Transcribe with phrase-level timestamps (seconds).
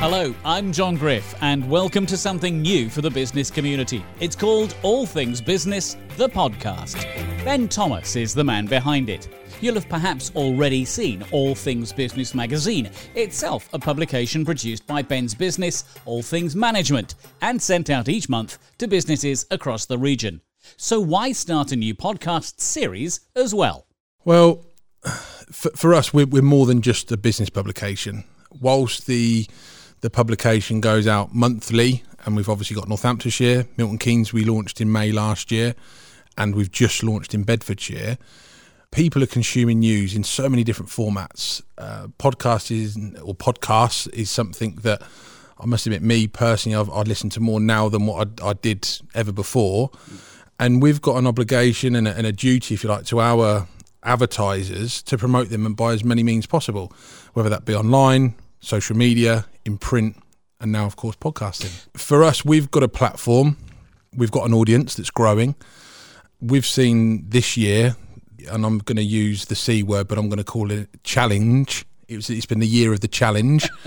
[0.00, 4.04] Hello, I'm John Griff, and welcome to something new for the business community.
[4.20, 7.02] It's called All Things Business, the podcast.
[7.44, 9.28] Ben Thomas is the man behind it.
[9.60, 15.34] You'll have perhaps already seen All Things Business magazine, itself a publication produced by Ben's
[15.34, 20.42] business, All Things Management, and sent out each month to businesses across the region.
[20.76, 23.88] So why start a new podcast series as well?
[24.24, 24.64] Well,
[25.50, 28.22] for, for us, we're, we're more than just a business publication.
[28.60, 29.48] Whilst the
[30.00, 34.32] the publication goes out monthly, and we've obviously got Northamptonshire, Milton Keynes.
[34.32, 35.74] We launched in May last year,
[36.36, 38.18] and we've just launched in Bedfordshire.
[38.90, 41.62] People are consuming news in so many different formats.
[41.76, 45.02] Uh, podcast is or podcasts is something that
[45.60, 48.52] I must admit, me personally, I've, I listen to more now than what I, I
[48.54, 49.90] did ever before.
[50.60, 53.66] And we've got an obligation and a, and a duty, if you like, to our
[54.02, 56.92] advertisers to promote them and by as many means possible,
[57.34, 60.16] whether that be online, social media, in print,
[60.60, 61.86] and now, of course, podcasting.
[61.96, 63.56] For us, we've got a platform,
[64.16, 65.54] we've got an audience that's growing.
[66.40, 67.96] We've seen this year,
[68.50, 71.84] and I'm going to use the C word, but I'm going to call it challenge.
[72.08, 73.68] It was, it's been the year of the challenge.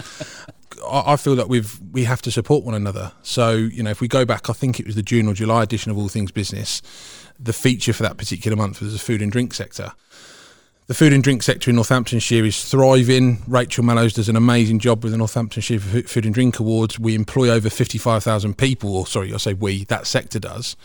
[0.90, 3.12] I feel that we've we have to support one another.
[3.22, 5.64] So you know, if we go back, I think it was the June or July
[5.64, 6.82] edition of All Things Business.
[7.40, 9.94] The feature for that particular month was the food and drink sector.
[10.92, 13.42] The food and drink sector in Northamptonshire is thriving.
[13.48, 17.00] Rachel Mellows does an amazing job with the Northamptonshire Food and Drink Awards.
[17.00, 20.76] We employ over 55,000 people, or sorry, I say we, that sector does.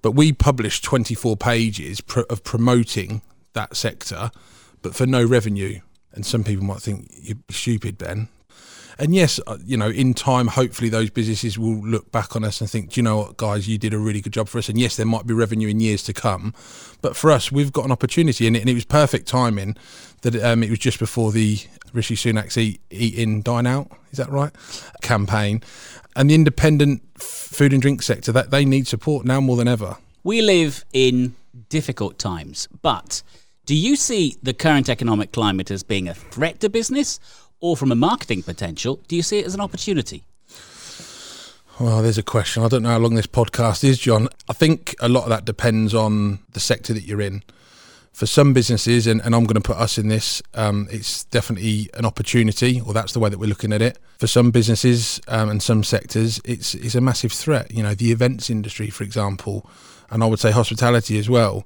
[0.00, 3.20] But we publish 24 pages of promoting
[3.54, 4.30] that sector,
[4.80, 5.80] but for no revenue.
[6.12, 8.28] And some people might think you're stupid, Ben.
[9.02, 12.60] And yes, uh, you know, in time, hopefully those businesses will look back on us
[12.60, 14.68] and think, do you know what, guys, you did a really good job for us.
[14.68, 16.54] And yes, there might be revenue in years to come.
[17.00, 19.74] But for us, we've got an opportunity and it, and it was perfect timing
[20.20, 21.58] that um, it was just before the
[21.92, 24.52] Rishi Sunak's Eat, Eat In, Dine Out, is that right,
[25.02, 25.64] campaign.
[26.14, 29.96] And the independent food and drink sector, that they need support now more than ever.
[30.22, 31.34] We live in
[31.70, 33.24] difficult times, but
[33.66, 37.18] do you see the current economic climate as being a threat to business
[37.62, 40.24] or from a marketing potential, do you see it as an opportunity?
[41.80, 42.62] Well, there's a question.
[42.62, 44.28] I don't know how long this podcast is, John.
[44.48, 47.42] I think a lot of that depends on the sector that you're in.
[48.12, 51.88] For some businesses, and, and I'm going to put us in this, um, it's definitely
[51.94, 53.98] an opportunity, or that's the way that we're looking at it.
[54.18, 57.70] For some businesses um, and some sectors, it's it's a massive threat.
[57.70, 59.66] You know, the events industry, for example,
[60.10, 61.64] and I would say hospitality as well.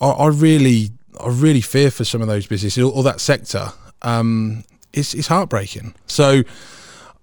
[0.00, 3.72] I, I really, I really fear for some of those businesses or, or that sector.
[4.02, 4.62] Um,
[4.94, 5.94] it's, it's heartbreaking.
[6.06, 6.42] So,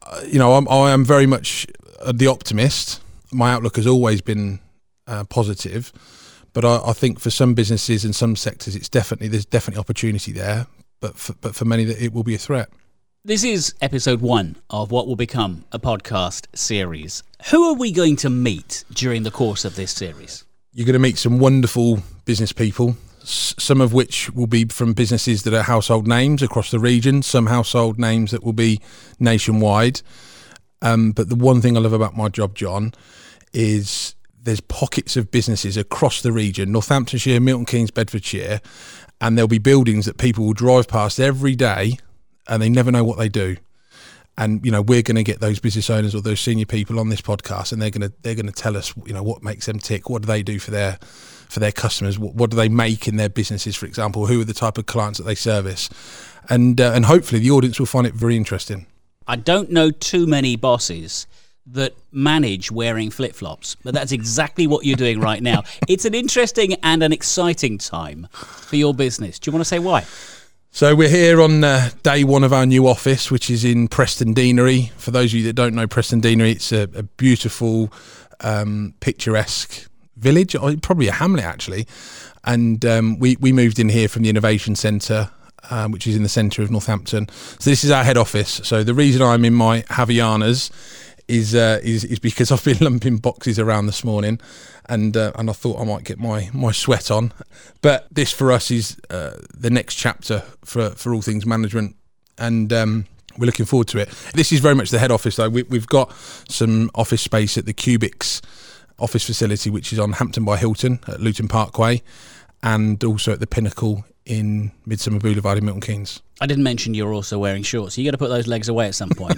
[0.03, 1.65] uh, you know, I'm, I am very much
[2.01, 3.01] uh, the optimist.
[3.31, 4.59] My outlook has always been
[5.07, 5.91] uh, positive,
[6.53, 10.31] but I, I, think for some businesses and some sectors, it's definitely there's definitely opportunity
[10.31, 10.67] there.
[10.99, 12.69] But for, but for many, it will be a threat.
[13.23, 17.23] This is episode one of what will become a podcast series.
[17.49, 20.43] Who are we going to meet during the course of this series?
[20.73, 25.43] You're going to meet some wonderful business people some of which will be from businesses
[25.43, 28.79] that are household names across the region, some household names that will be
[29.19, 30.01] nationwide.
[30.81, 32.93] Um, but the one thing I love about my job, John,
[33.53, 38.61] is there's pockets of businesses across the region, Northamptonshire, Milton Keynes, Bedfordshire,
[39.19, 41.97] and there'll be buildings that people will drive past every day
[42.47, 43.57] and they never know what they do.
[44.37, 47.09] And you know we're going to get those business owners or those senior people on
[47.09, 49.65] this podcast, and they're going to they're going to tell us you know what makes
[49.65, 50.97] them tick, what do they do for their
[51.51, 52.17] for their customers?
[52.17, 54.27] What, what, do they make in their businesses, for example?
[54.27, 55.89] Who are the type of clients that they service?
[56.49, 58.87] And uh, and hopefully the audience will find it very interesting.
[59.27, 61.27] I don't know too many bosses
[61.67, 65.63] that manage wearing flip flops, but that's exactly what you're doing right now.
[65.87, 69.37] It's an interesting and an exciting time for your business.
[69.37, 70.05] Do you want to say why?
[70.71, 74.33] So we're here on uh, day one of our new office, which is in Preston
[74.33, 74.91] Deanery.
[74.93, 77.91] For those of you that don't know Preston Deanery, it's a, a beautiful,
[78.39, 79.90] um, picturesque
[80.21, 81.87] village, or probably a hamlet actually.
[82.43, 85.29] And um, we we moved in here from the innovation centre.
[85.69, 87.29] Um, which is in the centre of Northampton.
[87.29, 88.61] So this is our head office.
[88.63, 90.71] So the reason I'm in my Havaianas
[91.27, 94.39] is uh, is is because I've been lumping boxes around this morning,
[94.89, 97.31] and uh, and I thought I might get my my sweat on.
[97.81, 101.95] But this for us is uh, the next chapter for for all things management,
[102.37, 103.05] and um,
[103.37, 104.09] we're looking forward to it.
[104.33, 105.49] This is very much the head office though.
[105.49, 106.13] We, have got
[106.49, 108.41] some office space at the Cubics
[109.01, 112.01] office facility, which is on Hampton by Hilton at Luton Parkway,
[112.63, 116.21] and also at the Pinnacle in Midsummer Boulevard in Milton Keynes.
[116.39, 117.97] I didn't mention you're also wearing shorts.
[117.97, 119.37] You got to put those legs away at some point.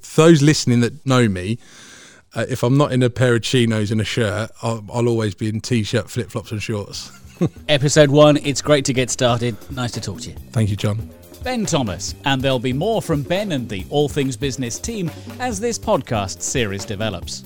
[0.00, 1.58] For those listening that know me,
[2.34, 5.34] uh, if I'm not in a pair of chinos and a shirt, I'll, I'll always
[5.34, 7.10] be in t-shirt, flip-flops, and shorts.
[7.68, 8.36] Episode one.
[8.38, 9.56] It's great to get started.
[9.70, 10.36] Nice to talk to you.
[10.52, 11.10] Thank you, John.
[11.42, 15.10] Ben Thomas, and there'll be more from Ben and the All Things Business team
[15.40, 17.42] as this podcast series develops.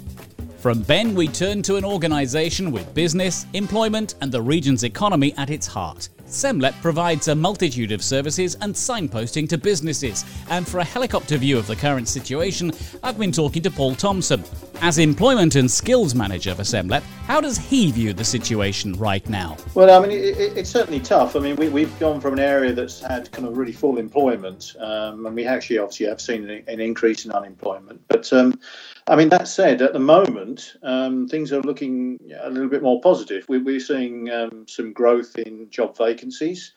[0.67, 5.49] From Ben, we turn to an organisation with business, employment, and the region's economy at
[5.49, 6.09] its heart.
[6.27, 10.25] Semlep provides a multitude of services and signposting to businesses.
[10.51, 12.73] And for a helicopter view of the current situation,
[13.05, 14.43] I've been talking to Paul Thompson.
[14.81, 19.57] As employment and skills manager for Semlep, how does he view the situation right now?
[19.75, 21.37] Well, I mean, it, it's certainly tough.
[21.37, 24.75] I mean, we, have gone from an area that's had kind of really full employment,
[24.81, 28.03] um, and we actually obviously have seen an, an increase in unemployment.
[28.09, 28.59] But um,
[29.09, 33.01] I mean, that said, at the moment, um, things are looking a little bit more
[33.01, 33.45] positive.
[33.49, 36.73] We, are seeing um, some growth in job vacancies.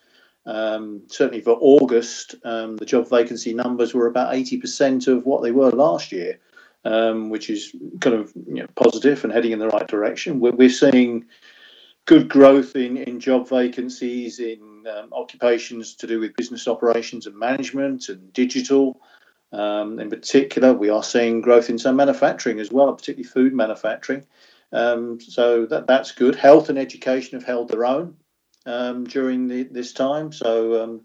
[0.46, 5.52] Um, certainly for August, um, the job vacancy numbers were about 80% of what they
[5.52, 6.40] were last year,
[6.86, 10.40] um, which is kind of you know, positive and heading in the right direction.
[10.40, 11.26] We're, we're seeing
[12.06, 17.36] good growth in, in job vacancies in um, occupations to do with business operations and
[17.36, 19.02] management and digital.
[19.52, 24.26] Um, in particular, we are seeing growth in some manufacturing as well, particularly food manufacturing.
[24.72, 26.36] Um, so that that's good.
[26.36, 28.16] Health and education have held their own
[28.66, 30.32] um, during the, this time.
[30.32, 31.02] So um,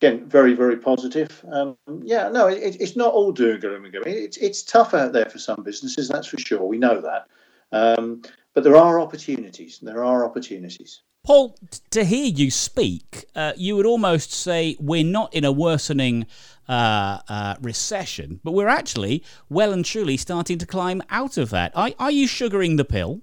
[0.00, 1.44] again, very very positive.
[1.50, 4.04] Um, yeah, no, it, it's not all gloom and gloom.
[4.06, 6.64] It's it's tough out there for some businesses, that's for sure.
[6.64, 7.28] We know that,
[7.72, 8.22] um,
[8.54, 9.78] but there are opportunities.
[9.80, 11.02] There are opportunities.
[11.26, 11.58] Paul,
[11.90, 16.24] to hear you speak, uh, you would almost say we're not in a worsening
[16.68, 21.72] uh, uh, recession, but we're actually well and truly starting to climb out of that.
[21.74, 23.22] Are, are you sugaring the pill?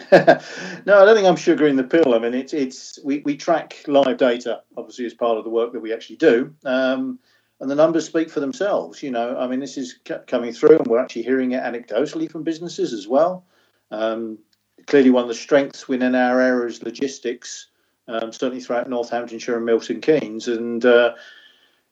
[0.10, 2.14] no, I don't think I'm sugaring the pill.
[2.14, 5.72] I mean, it's it's we, we track live data, obviously, as part of the work
[5.72, 7.20] that we actually do, um,
[7.60, 9.04] and the numbers speak for themselves.
[9.04, 12.28] You know, I mean, this is c- coming through, and we're actually hearing it anecdotally
[12.28, 13.46] from businesses as well.
[13.92, 14.38] Um,
[14.86, 17.68] clearly one of the strengths within our area is logistics,
[18.08, 21.14] um, certainly throughout Northamptonshire and Milton Keynes, and uh,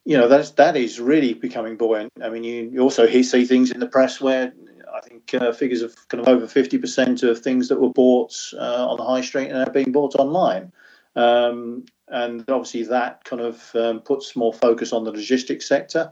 [0.05, 2.11] you know that's that is really becoming buoyant.
[2.21, 4.53] I mean, you, you also see things in the press where
[4.93, 8.35] I think uh, figures of kind of over fifty percent of things that were bought
[8.53, 10.71] uh, on the high street are being bought online.
[11.15, 16.11] Um, and obviously, that kind of um, puts more focus on the logistics sector.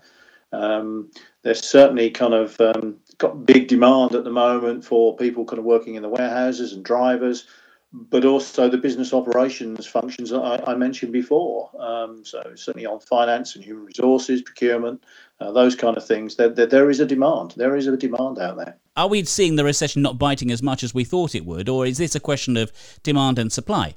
[0.54, 1.12] Um,
[1.44, 5.66] there's certainly kind of um, got big demand at the moment for people kind of
[5.66, 7.46] working in the warehouses and drivers,
[7.94, 11.70] but also the business operations functions that I, I mentioned before.
[11.80, 15.04] Um, so certainly on finance and human resources, procurement,
[15.40, 16.36] uh, those kind of things.
[16.36, 17.54] There, there, there is a demand.
[17.56, 18.78] There is a demand out there.
[18.98, 21.86] Are we seeing the recession not biting as much as we thought it would, or
[21.86, 22.72] is this a question of
[23.04, 23.96] demand and supply?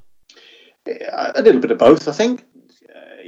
[0.87, 2.45] A little bit of both, I think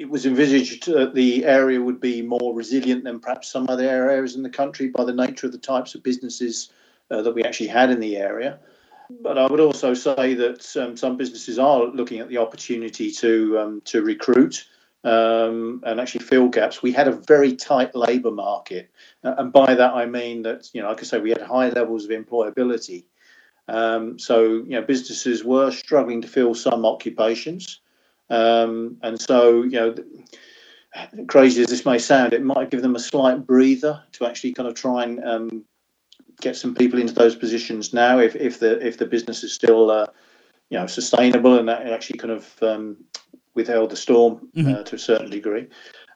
[0.08, 4.36] it was envisaged that the area would be more resilient than perhaps some other areas
[4.36, 6.70] in the country by the nature of the types of businesses
[7.12, 8.58] uh, that we actually had in the area.
[9.22, 13.60] But I would also say that um, some businesses are looking at the opportunity to
[13.60, 14.66] um, to recruit
[15.04, 16.82] um, and actually fill gaps.
[16.82, 18.90] We had a very tight labour market,
[19.26, 21.68] uh, and by that I mean that you know, like I say, we had high
[21.68, 23.04] levels of employability.
[23.68, 27.82] Um, so you know, businesses were struggling to fill some occupations.
[28.30, 29.96] Um, and so, you know,
[31.28, 34.68] crazy as this may sound, it might give them a slight breather to actually kind
[34.68, 35.64] of try and um,
[36.42, 38.20] get some people into those positions now.
[38.20, 40.08] If, if the if the business is still uh,
[40.70, 42.98] you know sustainable and that actually kind of um,
[43.54, 44.84] withheld the storm uh, mm-hmm.
[44.84, 45.68] to a certain degree.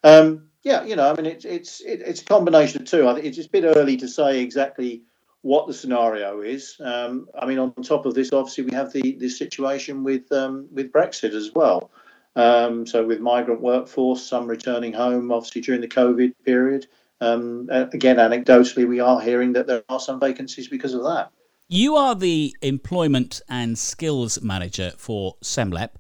[0.04, 3.08] Um, yeah, you know, I mean, it's it's it's a combination of two.
[3.08, 5.04] I think it's a bit early to say exactly
[5.42, 6.76] what the scenario is.
[6.80, 10.68] Um, I mean, on top of this, obviously, we have the the situation with um,
[10.72, 11.92] with Brexit as well.
[12.36, 16.88] Um, so with migrant workforce, some returning home, obviously during the COVID period.
[17.20, 21.32] Um, again, anecdotally, we are hearing that there are some vacancies because of that.
[21.68, 25.92] You are the employment and skills manager for Semlep.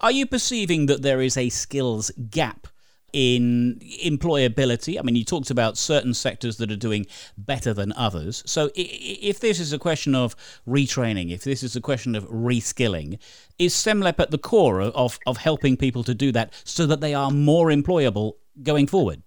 [0.00, 2.68] Are you perceiving that there is a skills gap
[3.16, 4.98] in employability?
[4.98, 7.06] I mean, you talked about certain sectors that are doing
[7.38, 8.42] better than others.
[8.44, 10.36] So, if this is a question of
[10.68, 13.18] retraining, if this is a question of reskilling,
[13.58, 17.14] is SEMLEP at the core of, of helping people to do that so that they
[17.14, 19.22] are more employable going forward?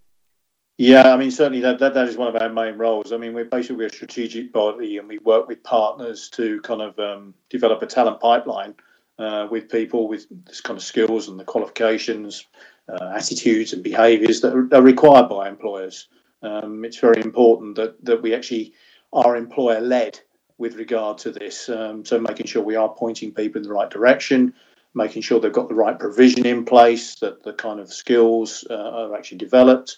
[0.77, 3.11] Yeah, I mean, certainly that, that, that is one of our main roles.
[3.11, 6.97] I mean, we're basically a strategic body and we work with partners to kind of
[6.99, 8.75] um, develop a talent pipeline
[9.17, 12.45] uh, with people with this kind of skills and the qualifications
[12.89, 16.07] uh, attitudes and behaviours that are, required by employers.
[16.41, 18.73] Um, it's very important that that we actually
[19.11, 20.19] are employer led
[20.57, 21.69] with regard to this.
[21.69, 24.53] Um, so making sure we are pointing people in the right direction,
[24.93, 28.73] making sure they've got the right provision in place, that the kind of skills uh,
[28.73, 29.97] are actually developed,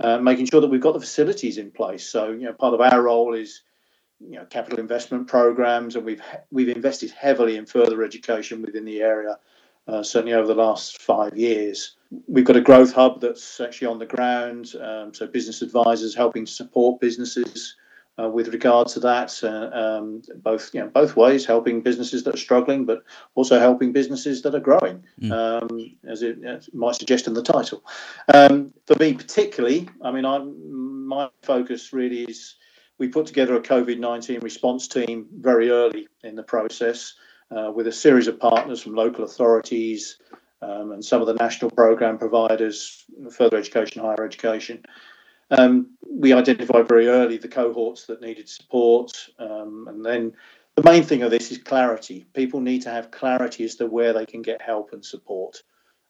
[0.00, 2.08] uh, making sure that we've got the facilities in place.
[2.08, 3.62] So you know, part of our role is
[4.20, 9.00] you know capital investment programs, and we've we've invested heavily in further education within the
[9.00, 9.38] area
[9.88, 11.96] uh, certainly over the last five years.
[12.26, 16.44] We've got a growth hub that's actually on the ground, um, so business advisors helping
[16.44, 17.76] to support businesses
[18.20, 22.34] uh, with regard to that, uh, um, both you know both ways, helping businesses that
[22.34, 23.02] are struggling, but
[23.34, 25.32] also helping businesses that are growing, mm.
[25.32, 27.84] um, as, it, as, it, might suggest in the title.
[28.32, 32.56] Um, for me particularly, I mean, I, my focus really is
[32.98, 37.14] we put together a COVID nineteen response team very early in the process
[37.56, 40.18] uh, with a series of partners from local authorities.
[40.62, 44.84] Um, and some of the national program providers, further education, higher education,
[45.50, 50.32] um, we identified very early the cohorts that needed support, um, and then
[50.76, 52.26] the main thing of this is clarity.
[52.34, 55.62] People need to have clarity as to where they can get help and support.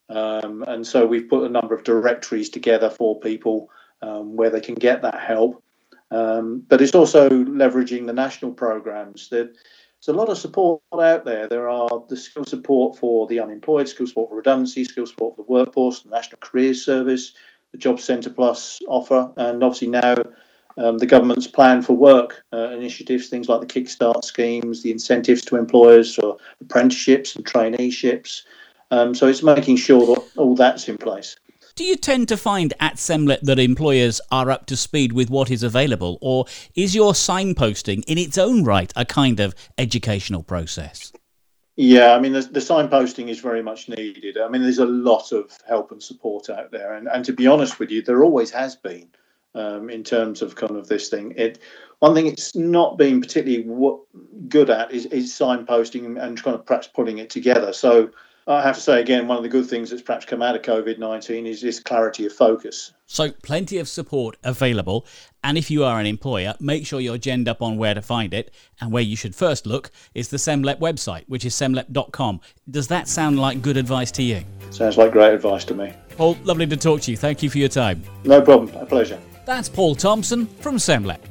[0.09, 3.69] Um, and so we've put a number of directories together for people
[4.01, 5.63] um, where they can get that help.
[6.11, 9.29] Um, but it's also leveraging the national programs.
[10.01, 11.47] There's a lot of support out there.
[11.47, 15.43] There are the skill support for the unemployed, skill support for redundancy, skill support for
[15.43, 17.33] the workforce, the National Careers Service,
[17.71, 20.15] the Job Centre Plus offer, and obviously now
[20.77, 25.45] um, the government's plan for work uh, initiatives, things like the Kickstart schemes, the incentives
[25.45, 28.41] to employers for apprenticeships and traineeships.
[28.89, 31.35] Um, so it's making sure that all that's in place.
[31.75, 35.49] Do you tend to find at Semlep that employers are up to speed with what
[35.49, 41.13] is available, or is your signposting in its own right a kind of educational process?
[41.77, 44.37] Yeah, I mean, the, the, signposting is very much needed.
[44.37, 47.47] I mean, there's a lot of help and support out there, and, and to be
[47.47, 49.07] honest with you, there always has been
[49.55, 51.33] um, in terms of kind of this thing.
[51.37, 51.59] It
[51.99, 53.99] one thing it's not been particularly
[54.49, 57.71] good at is, is signposting and, and kind of perhaps putting it together.
[57.73, 58.09] So
[58.51, 60.61] I have to say again, one of the good things that's perhaps come out of
[60.61, 62.93] COVID 19 is this clarity of focus.
[63.05, 65.05] So, plenty of support available.
[65.43, 68.33] And if you are an employer, make sure you're genned up on where to find
[68.33, 68.53] it.
[68.79, 72.41] And where you should first look is the SEMLEP website, which is semlep.com.
[72.69, 74.43] Does that sound like good advice to you?
[74.69, 75.93] Sounds like great advice to me.
[76.15, 77.17] Paul, lovely to talk to you.
[77.17, 78.03] Thank you for your time.
[78.23, 78.75] No problem.
[78.77, 79.19] A pleasure.
[79.45, 81.30] That's Paul Thompson from SEMLEP.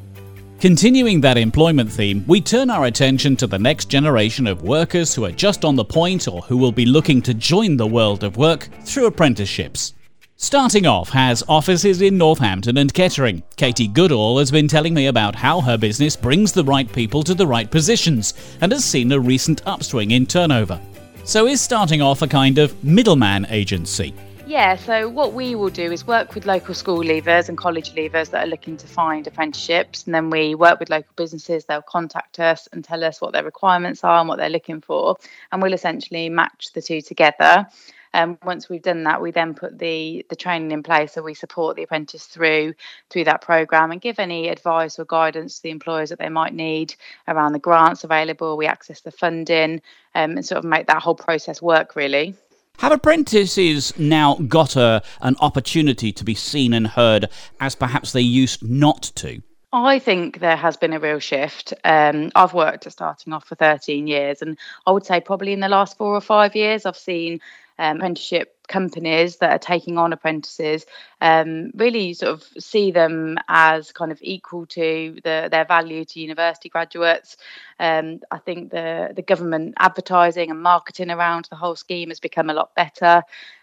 [0.60, 5.24] Continuing that employment theme, we turn our attention to the next generation of workers who
[5.24, 8.36] are just on the point or who will be looking to join the world of
[8.36, 9.94] work through apprenticeships.
[10.36, 13.42] Starting off has offices in Northampton and Kettering.
[13.56, 17.32] Katie Goodall has been telling me about how her business brings the right people to
[17.32, 20.78] the right positions and has seen a recent upswing in turnover.
[21.24, 24.14] So is starting off a kind of middleman agency?
[24.50, 28.30] Yeah, so what we will do is work with local school leavers and college leavers
[28.30, 31.66] that are looking to find apprenticeships, and then we work with local businesses.
[31.66, 35.18] They'll contact us and tell us what their requirements are and what they're looking for,
[35.52, 37.68] and we'll essentially match the two together.
[38.12, 41.12] And um, once we've done that, we then put the the training in place.
[41.12, 42.74] So we support the apprentice through
[43.08, 46.54] through that program and give any advice or guidance to the employers that they might
[46.54, 46.96] need
[47.28, 48.56] around the grants available.
[48.56, 49.80] We access the funding
[50.16, 52.34] um, and sort of make that whole process work really.
[52.78, 57.28] Have apprentices now got a, an opportunity to be seen and heard
[57.60, 59.42] as perhaps they used not to?
[59.72, 61.74] I think there has been a real shift.
[61.84, 65.60] Um, I've worked at starting off for 13 years, and I would say probably in
[65.60, 67.40] the last four or five years, I've seen
[67.78, 70.86] um, apprenticeship companies that are taking on apprentices
[71.20, 76.20] um, really sort of see them as kind of equal to the, their value to
[76.20, 77.36] university graduates.
[77.78, 82.48] Um, I think the the government advertising and marketing around the whole scheme has become
[82.48, 83.22] a lot better.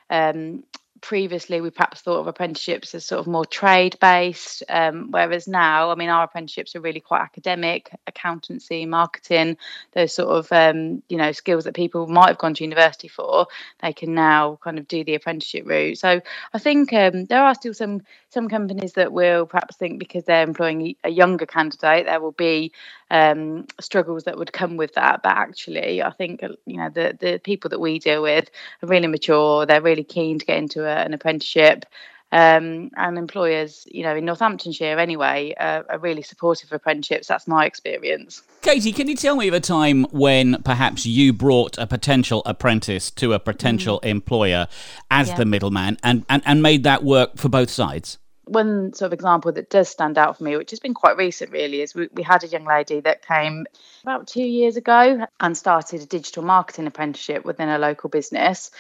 [0.10, 0.64] Um,
[1.02, 5.92] previously we perhaps thought of apprenticeships as sort of more trade based um, whereas now
[5.92, 9.58] i mean our apprenticeships are really quite academic accountancy marketing
[9.94, 13.48] those sort of um, you know skills that people might have gone to university for
[13.82, 15.98] they can now kind of do the apprenticeship route.
[15.98, 16.22] So
[16.54, 20.44] i think um, there are still some some companies that will perhaps think because they're
[20.44, 22.72] employing a younger candidate there will be
[23.10, 27.40] um, struggles that would come with that but actually i think you know the the
[27.44, 28.50] people that we deal with
[28.84, 31.86] are really mature they're really keen to get into a, an apprenticeship.
[32.30, 37.28] Um, and employers, you know, in Northamptonshire anyway, uh, are really supportive of apprenticeships.
[37.28, 38.44] That's my experience.
[38.62, 43.12] Katie, can you tell me of a time when perhaps you brought a potential apprentice
[43.12, 44.10] to a potential mm.
[44.10, 44.68] employer
[45.10, 45.36] as yeah.
[45.38, 48.18] the middleman and, and, and made that work for both sides?
[48.48, 51.52] One sort of example that does stand out for me, which has been quite recent
[51.52, 53.66] really, is we, we had a young lady that came
[54.04, 58.72] about two years ago and started a digital marketing apprenticeship within a local business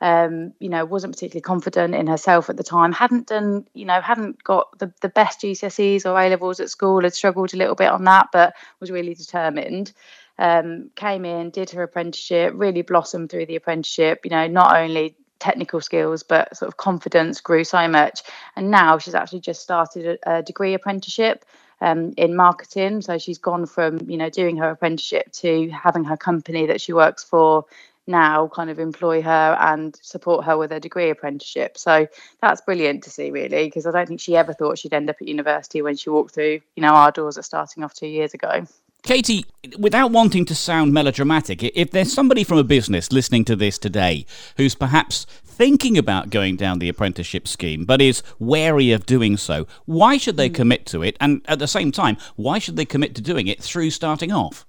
[0.00, 4.00] um, you know, wasn't particularly confident in herself at the time, hadn't done, you know,
[4.00, 7.74] hadn't got the, the best GCSEs or A levels at school, had struggled a little
[7.74, 9.92] bit on that, but was really determined.
[10.38, 15.16] Um, came in, did her apprenticeship, really blossomed through the apprenticeship, you know, not only
[15.38, 18.22] technical skills but sort of confidence grew so much
[18.56, 21.44] and now she's actually just started a, a degree apprenticeship
[21.80, 26.16] um, in marketing so she's gone from you know doing her apprenticeship to having her
[26.16, 27.66] company that she works for
[28.06, 31.78] now kind of employ her and support her with her degree apprenticeship.
[31.78, 32.06] So
[32.40, 35.16] that's brilliant to see, really, because I don't think she ever thought she'd end up
[35.20, 38.34] at university when she walked through, you know, our doors at starting off two years
[38.34, 38.66] ago.
[39.04, 39.44] Katie,
[39.78, 44.24] without wanting to sound melodramatic, if there's somebody from a business listening to this today
[44.56, 49.66] who's perhaps thinking about going down the apprenticeship scheme but is wary of doing so,
[49.84, 50.54] why should they hmm.
[50.54, 51.18] commit to it?
[51.20, 54.64] And at the same time, why should they commit to doing it through starting off?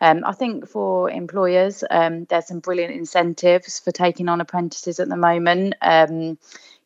[0.00, 5.08] Um, I think for employers, um, there's some brilliant incentives for taking on apprentices at
[5.08, 5.74] the moment.
[5.82, 6.38] Um,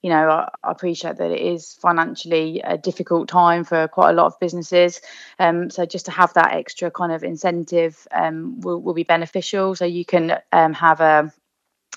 [0.04, 4.12] you know, I, I, appreciate that it is financially a difficult time for quite a
[4.12, 5.00] lot of businesses.
[5.38, 9.74] Um, so just to have that extra kind of incentive um, will, will be beneficial.
[9.74, 11.32] So you can um, have a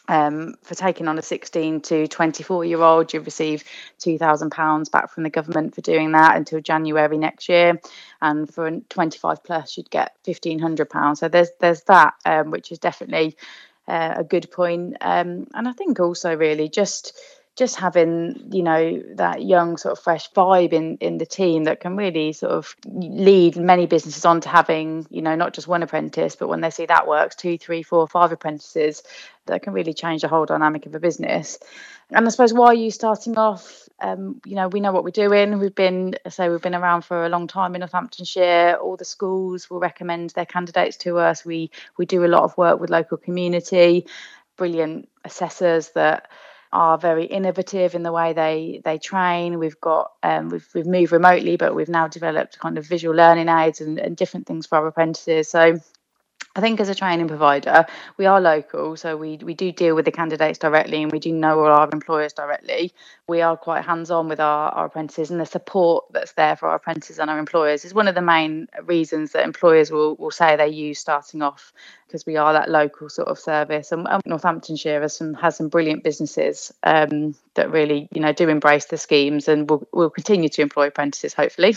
[0.07, 3.65] um, for taking on a 16 to 24 year old, you receive
[3.99, 7.77] £2,000 back from the government for doing that until January next year.
[8.21, 11.17] And for 25 plus, you'd get £1,500.
[11.17, 13.35] So there's there's that, um, which is definitely
[13.85, 14.95] uh, a good point.
[15.01, 17.13] Um, and I think also, really, just
[17.57, 21.79] just having you know that young sort of fresh vibe in in the team that
[21.79, 25.81] can really sort of lead many businesses on to having you know not just one
[25.81, 29.01] apprentice but when they see that works two three four five apprentices
[29.47, 31.57] that can really change the whole dynamic of a business.
[32.11, 33.89] And i suppose why are you starting off?
[33.99, 35.57] Um, you know we know what we're doing.
[35.57, 38.77] We've been say we've been around for a long time in northamptonshire.
[38.79, 41.43] All the schools will recommend their candidates to us.
[41.43, 44.05] We we do a lot of work with local community.
[44.57, 46.29] Brilliant assessors that
[46.77, 49.57] are very innovative in the way they they train.
[49.57, 53.49] We've got um, we've we've moved remotely, but we've now developed kind of visual learning
[53.49, 55.49] aids and, and different things for our apprentices.
[55.49, 55.79] So
[56.57, 57.85] I think as a training provider,
[58.17, 61.31] we are local, so we we do deal with the candidates directly, and we do
[61.31, 62.93] know all our employers directly.
[63.27, 66.75] We are quite hands-on with our, our apprentices, and the support that's there for our
[66.77, 70.55] apprentices and our employers is one of the main reasons that employers will will say
[70.55, 71.73] they use starting off
[72.07, 73.91] because we are that local sort of service.
[73.91, 78.49] And, and Northamptonshire has some has some brilliant businesses um, that really you know do
[78.49, 81.75] embrace the schemes, and will will continue to employ apprentices hopefully.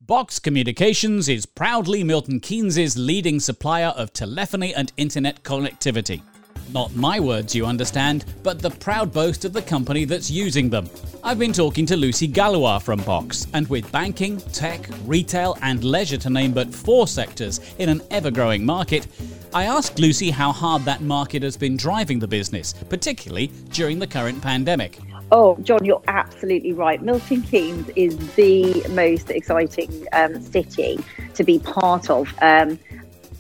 [0.06, 6.24] Boxx Communications is proudly Milton Keynes' leading supplier of telephony and internet connectivity.
[6.72, 10.88] Not my words, you understand, but the proud boast of the company that's using them.
[11.24, 16.18] I've been talking to Lucy Gallois from Boxx, and with banking, tech, retail, and leisure
[16.18, 19.08] to name but four sectors in an ever growing market,
[19.52, 24.08] I asked Lucy how hard that market has been driving the business, particularly during the
[24.08, 25.00] current pandemic.
[25.32, 27.02] Oh, John, you're absolutely right.
[27.02, 31.00] Milton Keynes is the most exciting um, city
[31.34, 32.32] to be part of.
[32.42, 32.80] Um,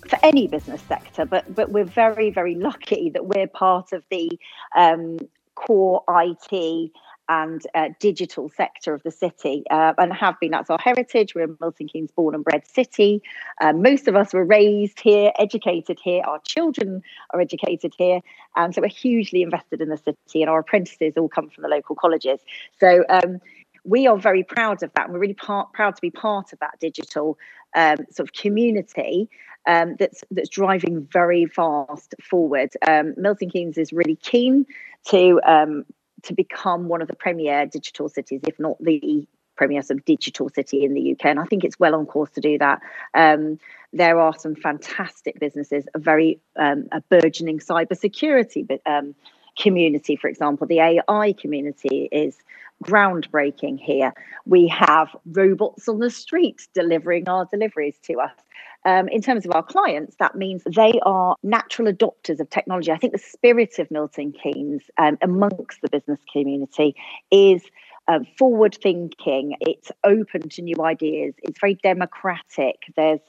[0.09, 4.29] for any business sector, but but we're very very lucky that we're part of the
[4.75, 5.19] um,
[5.55, 6.91] core IT
[7.29, 10.49] and uh, digital sector of the city uh, and have been.
[10.51, 11.35] That's our heritage.
[11.35, 13.21] We're a Milton Keynes born and bred city.
[13.61, 16.23] Um, most of us were raised here, educated here.
[16.25, 18.21] Our children are educated here.
[18.55, 21.69] And so we're hugely invested in the city, and our apprentices all come from the
[21.69, 22.39] local colleges.
[22.79, 23.39] So um,
[23.85, 25.05] we are very proud of that.
[25.05, 27.37] And we're really part, proud to be part of that digital
[27.75, 29.29] um, sort of community
[29.67, 32.71] um, that's that's driving very fast forward.
[32.87, 34.65] Um, Milton Keynes is really keen
[35.09, 35.85] to um,
[36.23, 40.49] to become one of the premier digital cities, if not the premier sort of digital
[40.49, 42.81] city in the UK, and I think it's well on course to do that.
[43.13, 43.59] Um,
[43.91, 49.15] there are some fantastic businesses, a very um, a burgeoning cybersecurity um,
[49.59, 50.67] community, for example.
[50.67, 52.37] The AI community is
[52.83, 54.13] groundbreaking here.
[54.45, 58.31] We have robots on the street delivering our deliveries to us.
[58.85, 62.91] Um, in terms of our clients, that means they are natural adopters of technology.
[62.91, 66.95] I think the spirit of Milton Keynes um, amongst the business community
[67.29, 67.61] is
[68.07, 72.77] uh, forward thinking, it's open to new ideas, it's very democratic.
[72.95, 73.19] There's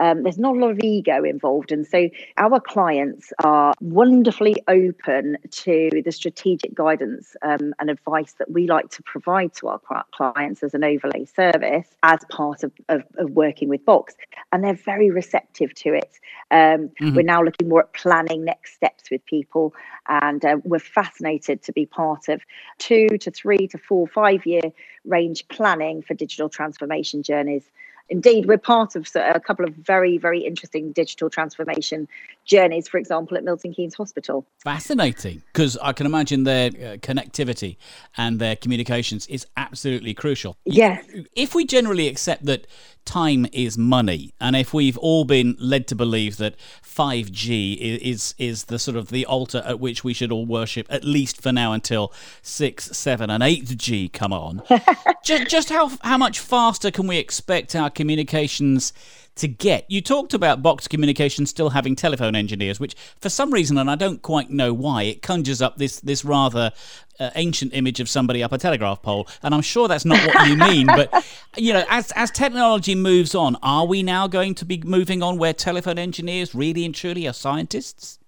[0.00, 1.70] Um, there's not a lot of ego involved.
[1.70, 2.08] And so
[2.38, 8.88] our clients are wonderfully open to the strategic guidance um, and advice that we like
[8.90, 9.80] to provide to our
[10.12, 14.14] clients as an overlay service as part of, of, of working with Boxx.
[14.52, 16.18] And they're very receptive to it.
[16.50, 17.14] Um, mm-hmm.
[17.14, 19.74] We're now looking more at planning next steps with people.
[20.08, 22.40] And uh, we're fascinated to be part of
[22.78, 24.72] two to three to four, five year
[25.04, 27.64] range planning for digital transformation journeys
[28.10, 32.08] indeed, we're part of a couple of very, very interesting digital transformation
[32.50, 34.44] journeys, for example, at Milton Keynes Hospital.
[34.58, 37.76] Fascinating, because I can imagine their uh, connectivity
[38.16, 40.56] and their communications is absolutely crucial.
[40.64, 41.06] Yes.
[41.36, 42.66] If we generally accept that
[43.04, 48.64] time is money, and if we've all been led to believe that 5G is is
[48.64, 51.72] the sort of the altar at which we should all worship, at least for now
[51.72, 54.62] until six, seven, and 8G come on,
[55.24, 58.92] just just how how much faster can we expect our communications
[59.40, 59.84] to get.
[59.88, 63.96] You talked about Boxx Communications still having telephone engineers, which for some reason, and I
[63.96, 66.72] don't quite know why, it conjures up this this rather
[67.18, 70.48] uh, ancient image of somebody up a telegraph pole, and I'm sure that's not what
[70.48, 70.86] you mean.
[70.86, 71.12] but
[71.56, 75.38] you know, as as technology moves on, are we now going to be moving on
[75.38, 78.19] where telephone engineers really and truly are scientists?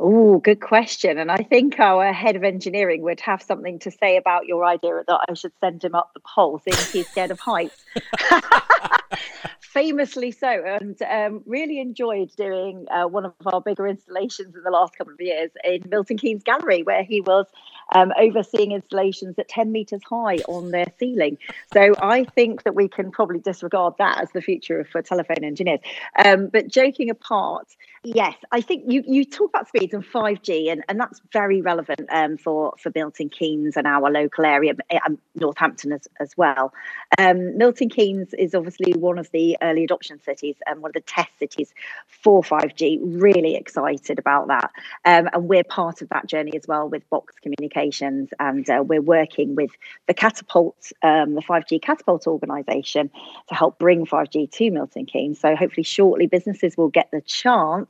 [0.00, 1.18] Oh, good question.
[1.18, 5.02] And I think our head of engineering would have something to say about your idea
[5.06, 7.84] that I should send him up the pole, seeing he's scared of heights.
[9.60, 14.70] Famously so, and um, really enjoyed doing uh, one of our bigger installations in the
[14.70, 17.46] last couple of years in Milton Keynes Gallery, where he was
[17.94, 21.38] um, overseeing installations at 10 meters high on their ceiling.
[21.72, 25.80] So I think that we can probably disregard that as the future for telephone engineers.
[26.24, 27.68] Um, but joking apart,
[28.04, 32.08] yes, I think you, you talk about speeds and 5G, and, and that's very relevant
[32.10, 34.74] um, for, for Milton Keynes and our local area,
[35.06, 36.72] um, Northampton as, as well.
[37.18, 41.00] Um, Milton Keynes is obviously one of the early adoption cities and one of the
[41.00, 41.72] test cities
[42.06, 43.00] for 5G.
[43.02, 44.70] Really excited about that.
[45.04, 48.30] Um, and we're part of that journey as well with Boxx Communications.
[48.38, 49.70] And uh, we're working with
[50.06, 53.10] the Catapult, um, the 5G Catapult organisation
[53.48, 55.40] to help bring 5G to Milton Keynes.
[55.40, 57.88] So hopefully, shortly, businesses will get the chance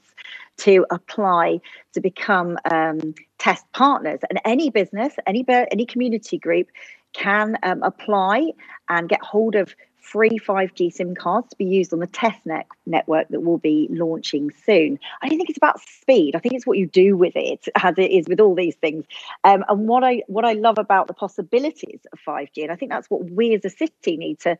[0.58, 1.60] to apply
[1.94, 4.20] to become um, test partners.
[4.28, 6.68] And any business, any any community group
[7.12, 8.52] can um, apply
[8.88, 9.74] and get hold of
[10.10, 13.88] free 5G SIM cards to be used on the test net network that will be
[13.90, 14.98] launching soon.
[15.22, 16.34] I don't think it's about speed.
[16.34, 19.04] I think it's what you do with it, as it is with all these things.
[19.44, 22.90] Um, and what I what I love about the possibilities of 5G, and I think
[22.90, 24.56] that's what we as a city need to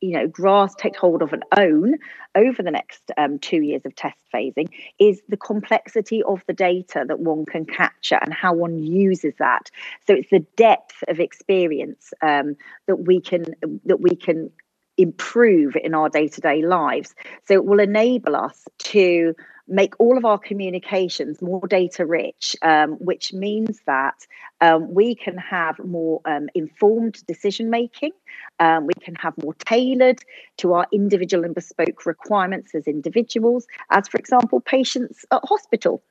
[0.00, 1.94] you know grasp take hold of and own
[2.34, 7.04] over the next um, two years of test phasing is the complexity of the data
[7.06, 9.70] that one can capture and how one uses that
[10.06, 12.54] so it's the depth of experience um,
[12.86, 13.44] that we can
[13.84, 14.50] that we can
[14.98, 17.14] improve in our day-to-day lives
[17.46, 19.34] so it will enable us to
[19.68, 24.26] make all of our communications more data rich, um, which means that
[24.60, 28.12] um, we can have more um, informed decision making.
[28.60, 30.20] Um, we can have more tailored
[30.58, 36.02] to our individual and bespoke requirements as individuals, as for example, patients at hospital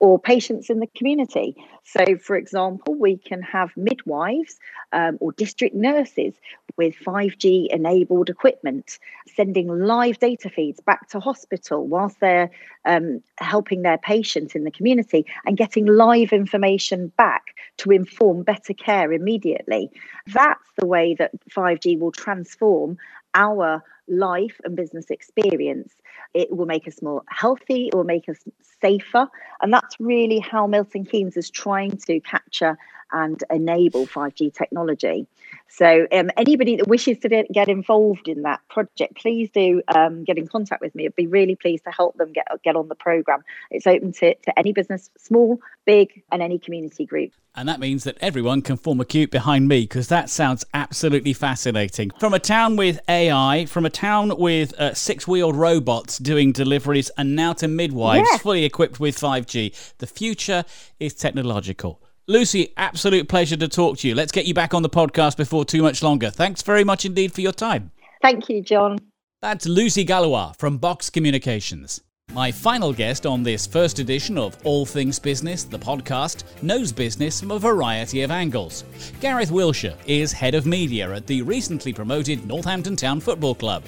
[0.00, 1.54] or patients in the community.
[1.84, 4.58] So, for example, we can have midwives
[4.92, 6.34] um, or district nurses
[6.76, 8.98] with 5G enabled equipment,
[9.34, 12.50] sending live data feeds back to hospital whilst they're
[12.84, 18.74] um, helping their patient in the community and getting live information back to inform better
[18.74, 19.90] care immediately.
[20.26, 22.98] That's the way that 5G will transform
[23.34, 25.94] our life and business experience.
[26.34, 28.38] It will make us more healthy, it will make us
[28.80, 29.28] safer.
[29.60, 32.76] And that's really how Milton Keynes is trying to capture
[33.12, 35.26] and enable 5G technology.
[35.68, 40.36] So, um, anybody that wishes to get involved in that project, please do um, get
[40.36, 41.06] in contact with me.
[41.06, 43.42] I'd be really pleased to help them get get on the program.
[43.70, 47.32] It's open to, to any business, small, big, and any community group.
[47.54, 51.32] And that means that everyone can form a queue behind me because that sounds absolutely
[51.32, 52.10] fascinating.
[52.18, 57.10] From a town with AI, from a town with uh, six wheeled robots doing deliveries,
[57.16, 58.38] and now to midwives yeah.
[58.38, 60.64] fully equipped with 5G, the future
[60.98, 62.01] is technological.
[62.28, 64.14] Lucy, absolute pleasure to talk to you.
[64.14, 66.30] Let's get you back on the podcast before too much longer.
[66.30, 67.90] Thanks very much indeed for your time.
[68.22, 69.00] Thank you, John.
[69.40, 72.00] That's Lucy Gallois from Boxx Communications.
[72.32, 77.40] My final guest on this first edition of All Things Business, the podcast, knows business
[77.40, 78.84] from a variety of angles.
[79.20, 83.82] Gareth Wilshere is head of media at the recently promoted Northampton Town Football Club.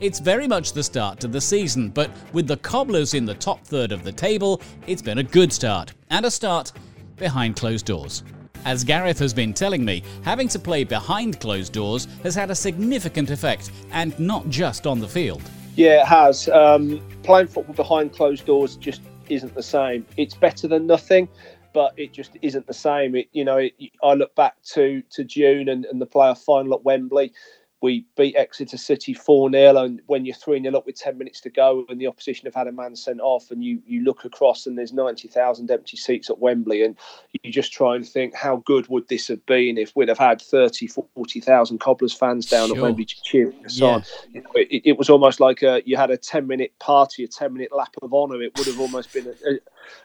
[0.00, 3.62] It's very much the start to the season, but with the Cobblers in the top
[3.62, 6.72] third of the table, it's been a good start, and a start
[7.16, 8.22] behind closed doors.
[8.64, 12.54] As Gareth has been telling me, having to play behind closed doors has had a
[12.54, 15.42] significant effect, and not just on the field.
[15.76, 16.48] Yeah, it has.
[16.48, 20.06] Um, playing football behind closed doors just isn't the same.
[20.16, 21.28] It's better than nothing,
[21.72, 23.14] but it just isn't the same.
[23.16, 23.72] It, you know, it,
[24.02, 27.32] I look back to to June and, and the playoff final at Wembley
[27.84, 29.76] we beat Exeter City 4 0.
[29.76, 32.54] And when you're 3 0 up with 10 minutes to go and the opposition have
[32.54, 36.30] had a man sent off, and you, you look across and there's 90,000 empty seats
[36.30, 36.96] at Wembley, and
[37.42, 40.40] you just try and think, how good would this have been if we'd have had
[40.40, 42.78] 30, 40,000 Cobblers fans down sure.
[42.78, 43.86] at Wembley cheering us yeah.
[43.86, 44.04] on?
[44.32, 47.28] You know, it, it, was almost like a, you had a 10 minute party, a
[47.28, 48.40] 10 minute lap of honour.
[48.40, 49.58] It would have almost been a, a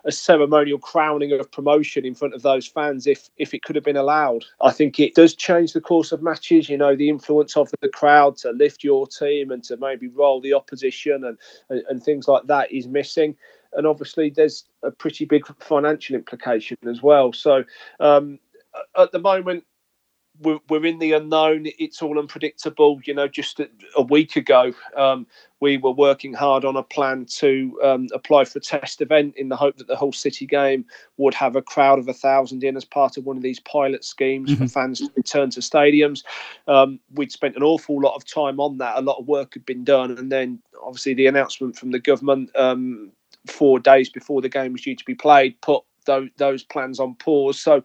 [0.05, 3.85] a ceremonial crowning of promotion in front of those fans if if it could have
[3.85, 4.45] been allowed.
[4.61, 6.69] I think it does change the course of matches.
[6.69, 10.41] You know, the influence of the crowd to lift your team and to maybe roll
[10.41, 11.37] the opposition and
[11.69, 13.35] and, and things like that is missing.
[13.73, 17.33] And obviously, there's a pretty big financial implication as well.
[17.33, 17.63] So
[17.99, 18.39] um,
[18.97, 19.63] at the moment,
[20.41, 21.65] we're, we're in the unknown.
[21.77, 22.99] It's all unpredictable.
[23.05, 25.27] You know, just a, a week ago, um,
[25.59, 29.49] we were working hard on a plan to um, apply for a test event in
[29.49, 30.85] the hope that the Hull City game
[31.17, 34.03] would have a crowd of a thousand in as part of one of these pilot
[34.05, 34.63] schemes mm-hmm.
[34.63, 36.23] for fans to return to stadiums.
[36.67, 38.97] Um, we'd spent an awful lot of time on that.
[38.97, 42.49] A lot of work had been done, and then obviously the announcement from the government
[42.55, 43.11] um,
[43.47, 47.15] four days before the game was due to be played put those, those plans on
[47.15, 47.59] pause.
[47.59, 47.83] So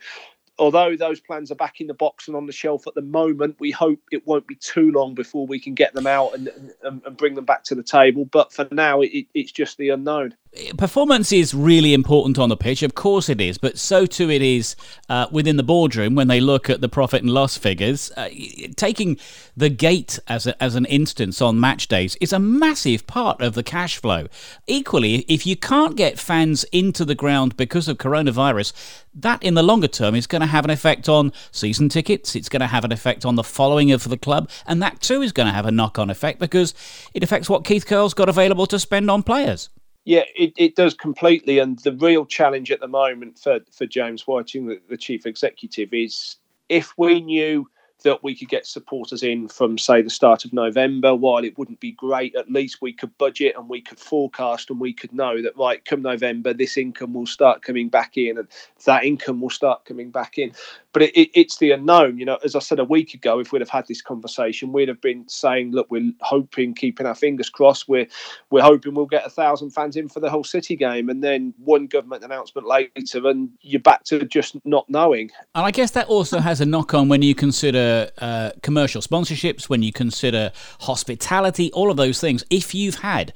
[0.58, 3.56] although those plans are back in the box and on the shelf at the moment,
[3.58, 6.48] we hope it won't be too long before we can get them out and,
[6.82, 8.24] and, and bring them back to the table.
[8.24, 10.36] But for now, it, it's just the unknown
[10.76, 14.42] performance is really important on the pitch, of course it is, but so too it
[14.42, 14.76] is
[15.08, 18.12] uh, within the boardroom when they look at the profit and loss figures.
[18.16, 18.28] Uh,
[18.76, 19.18] taking
[19.56, 23.54] the gate as, a, as an instance on match days is a massive part of
[23.54, 24.26] the cash flow.
[24.66, 28.72] Equally, if you can't get fans into the ground because of coronavirus,
[29.14, 32.48] that in the longer term is going to have an effect on season tickets, it's
[32.48, 35.32] going to have an effect on the following of the club, and that too is
[35.32, 36.74] going to have a knock on effect because
[37.12, 39.68] it affects what Keith Curle's got available to spend on players.
[40.04, 41.58] Yeah, it, it does completely.
[41.58, 45.92] And the real challenge at the moment for, for James Whiting, the, the chief executive,
[45.92, 46.36] is
[46.68, 47.68] if we knew
[48.04, 51.14] that we could get supporters in from, say, the start of November.
[51.14, 54.80] While it wouldn't be great, at least we could budget and we could forecast and
[54.80, 58.48] we could know that, right, come November, this income will start coming back in and
[58.86, 60.52] that income will start coming back in.
[60.92, 62.18] But it, it, it's the unknown.
[62.18, 64.88] You know, as I said a week ago, if we'd have had this conversation, we'd
[64.88, 68.06] have been saying, look, we're hoping, keeping our fingers crossed, we're,
[68.50, 71.08] we're hoping we'll get a thousand fans in for the Hull City game.
[71.08, 75.30] And then one government announcement later, and you're back to just not knowing.
[75.54, 79.68] And I guess that also has a knock on when you consider uh, commercial sponsorships,
[79.68, 83.33] when you consider hospitality, all of those things, if you've had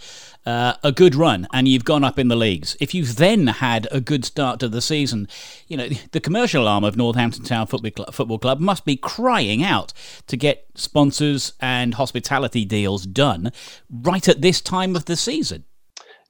[0.46, 3.86] uh, a good run and you've gone up in the leagues, if you've then had
[3.90, 5.28] a good start to the season,
[5.66, 9.62] you know, the commercial arm of Northampton Town Football Club, Football Club must be crying
[9.62, 9.92] out
[10.26, 13.52] to get sponsors and hospitality deals done
[13.90, 15.64] right at this time of the season.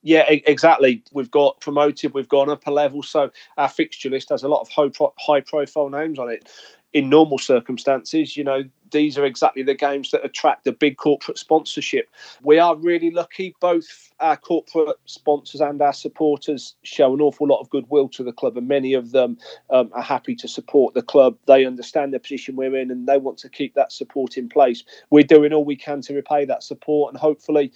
[0.03, 1.03] Yeah, exactly.
[1.12, 4.61] We've got promoted, we've gone up a level, so our fixture list has a lot
[4.61, 6.49] of high, high profile names on it
[6.92, 11.37] in normal circumstances, you know, these are exactly the games that attract the big corporate
[11.37, 12.09] sponsorship.
[12.42, 13.55] We are really lucky.
[13.61, 18.33] Both our corporate sponsors and our supporters show an awful lot of goodwill to the
[18.33, 19.37] club, and many of them
[19.68, 21.37] um, are happy to support the club.
[21.46, 24.83] They understand the position we're in and they want to keep that support in place.
[25.11, 27.72] We're doing all we can to repay that support, and hopefully,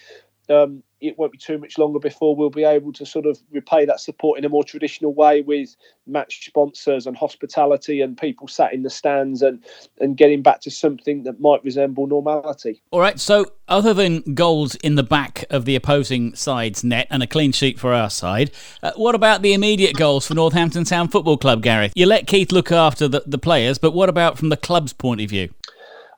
[0.53, 3.85] um, it won't be too much longer before we'll be able to sort of repay
[3.85, 5.75] that support in a more traditional way with
[6.07, 9.65] match sponsors and hospitality and people sat in the stands and
[10.01, 12.81] and getting back to something that might resemble normality.
[12.91, 13.19] All right.
[13.19, 17.53] So other than goals in the back of the opposing side's net and a clean
[17.53, 18.51] sheet for our side,
[18.83, 21.93] uh, what about the immediate goals for Northampton Town Football Club, Gareth?
[21.97, 25.21] You let Keith look after the, the players, but what about from the club's point
[25.21, 25.51] of view?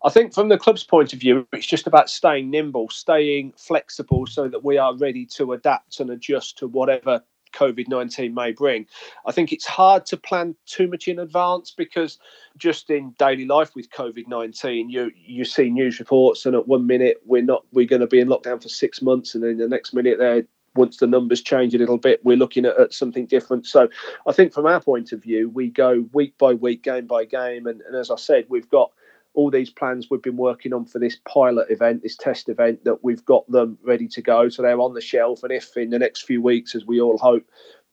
[0.04, 4.26] I think from the club's point of view, it's just about staying nimble, staying flexible
[4.26, 7.22] so that we are ready to adapt and adjust to whatever
[7.54, 8.86] COVID 19 may bring.
[9.24, 12.18] I think it's hard to plan too much in advance because
[12.58, 16.86] just in daily life with COVID 19, you, you see news reports, and at one
[16.86, 19.68] minute we're not, we're going to be in lockdown for six months, and then the
[19.68, 20.44] next minute they're
[20.76, 23.64] once the numbers change a little bit, we're looking at, at, something different.
[23.64, 23.88] So
[24.26, 27.68] I think from our point of view, we go week by week, game by game.
[27.68, 28.90] And, and as I said, we've got
[29.34, 33.02] all these plans we've been working on for this pilot event, this test event, that
[33.04, 34.48] we've got them ready to go.
[34.48, 35.42] So they're on the shelf.
[35.42, 37.44] And if in the next few weeks, as we all hope,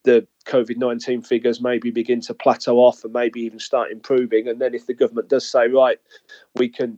[0.03, 4.47] the COVID 19 figures maybe begin to plateau off and maybe even start improving.
[4.47, 5.99] And then if the government does say, right,
[6.55, 6.97] we can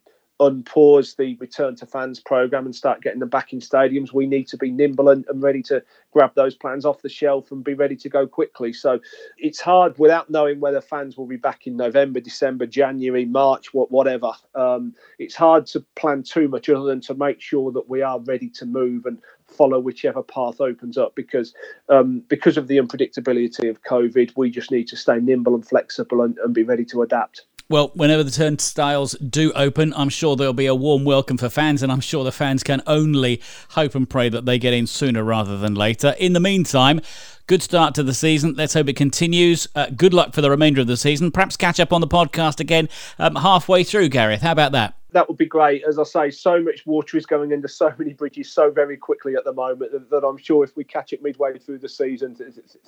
[0.49, 4.47] unpause the return to fans program and start getting them back in stadiums, we need
[4.47, 7.73] to be nimble and, and ready to grab those plans off the shelf and be
[7.73, 8.73] ready to go quickly.
[8.73, 8.99] So
[9.37, 13.91] it's hard without knowing whether fans will be back in November, December, January, March, what,
[13.91, 14.33] whatever.
[14.55, 18.19] Um, it's hard to plan too much other than to make sure that we are
[18.19, 21.53] ready to move and follow whichever path opens up because
[21.89, 26.21] um, because of the unpredictability of COVID, we just need to stay nimble and flexible
[26.21, 27.45] and, and be ready to adapt.
[27.73, 31.81] Well, whenever the turnstiles do open, I'm sure there'll be a warm welcome for fans,
[31.81, 35.23] and I'm sure the fans can only hope and pray that they get in sooner
[35.23, 36.13] rather than later.
[36.19, 37.01] In the meantime,
[37.47, 38.53] good start to the season.
[38.55, 39.67] Let's hope it continues.
[39.73, 41.31] Uh, good luck for the remainder of the season.
[41.31, 44.43] Perhaps catch up on the podcast again um, halfway through, Gareth.
[44.43, 44.93] How about that?
[45.13, 45.83] that would be great.
[45.83, 49.33] As I say, so much water is going into so many bridges so very quickly
[49.35, 52.37] at the moment that, that, I'm sure if we catch it midway through the season,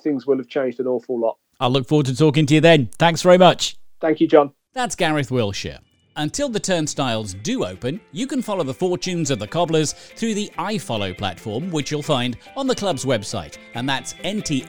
[0.00, 1.38] things will have changed an awful lot.
[1.58, 2.86] I look forward to talking to you then.
[3.00, 3.76] Thanks very much.
[4.00, 4.52] Thank you, John.
[4.76, 5.78] That's Gareth Wilshere.
[6.16, 10.52] Until the turnstiles do open, you can follow the fortunes of the Cobblers through the
[10.58, 14.66] iFollow platform, which you'll find on the club's website, and that's ntfc.co.uk.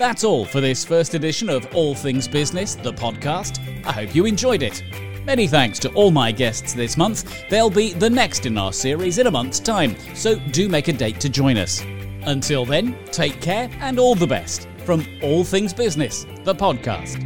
[0.00, 3.60] That's all for this first edition of All Things Business, the podcast.
[3.86, 4.82] I hope you enjoyed it.
[5.24, 7.48] Many thanks to all my guests this month.
[7.48, 10.92] They'll be the next in our series in a month's time, so do make a
[10.92, 11.84] date to join us.
[12.22, 17.22] Until then, take care and all the best from All Things Business, the podcast.